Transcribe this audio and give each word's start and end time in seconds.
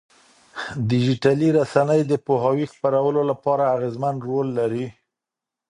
ډيجيټلي 0.89 1.49
رسنۍ 1.59 2.01
د 2.07 2.13
پوهاوي 2.25 2.65
خپرولو 2.73 3.21
لپاره 3.31 3.63
اغېزمن 3.75 4.15
رول 4.27 4.47
لري. 4.59 4.87